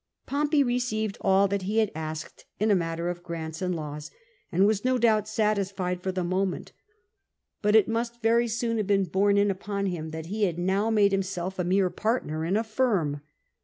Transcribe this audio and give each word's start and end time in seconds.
Pompey 0.25 0.63
received 0.63 1.19
all 1.21 1.47
that 1.47 1.61
he 1.61 1.77
had 1.77 1.91
asked 1.93 2.47
in 2.59 2.69
the 2.69 2.75
matter 2.75 3.07
of 3.07 3.21
grants 3.21 3.61
and 3.61 3.75
laws, 3.75 4.09
and 4.51 4.65
was, 4.65 4.83
no 4.83 4.97
doubt, 4.97 5.27
satisfied 5.27 6.01
for 6.01 6.11
the 6.11 6.23
moment; 6.23 6.71
but 7.61 7.75
it 7.75 7.87
must 7.87 8.19
very 8.23 8.47
soon 8.47 8.77
have 8.77 8.87
been 8.87 9.05
bonxe 9.05 9.37
in 9.37 9.51
upon 9.51 9.85
him 9.85 10.09
that 10.09 10.25
he 10.25 10.45
had 10.45 10.57
now 10.57 10.89
made 10.89 11.11
himself 11.11 11.59
a 11.59 11.63
mere 11.63 11.91
partner 11.91 12.43
in 12.43 12.57
a 12.57 12.63
firm. 12.63 13.21